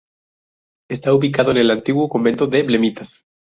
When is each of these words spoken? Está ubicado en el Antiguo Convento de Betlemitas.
Está 0.89 1.13
ubicado 1.13 1.51
en 1.51 1.57
el 1.57 1.69
Antiguo 1.69 2.09
Convento 2.09 2.47
de 2.47 2.63
Betlemitas. 2.63 3.23